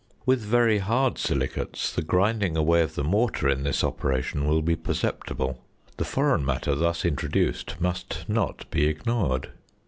With 0.25 0.39
very 0.41 0.79
hard 0.79 1.19
silicates, 1.19 1.93
the 1.93 2.01
grinding 2.01 2.57
away 2.57 2.81
of 2.81 2.95
the 2.95 3.03
mortar 3.03 3.47
in 3.47 3.61
this 3.61 3.83
operation 3.83 4.47
will 4.47 4.63
be 4.63 4.75
perceptible; 4.75 5.59
the 5.97 6.05
foreign 6.05 6.43
matter 6.43 6.73
thus 6.73 7.05
introduced 7.05 7.79
must 7.79 8.25
not 8.27 8.67
be 8.71 8.87
ignored. 8.87 9.51